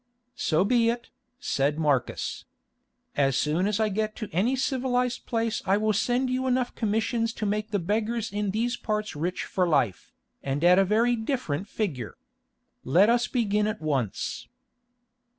[0.33, 2.45] "So be it," said Marcus.
[3.15, 7.31] "As soon as I get to any civilised place I will send you enough commissions
[7.33, 10.11] to make the beggars in these parts rich for life,
[10.41, 12.17] and at a very different figure.
[12.83, 14.47] Let us begin at once."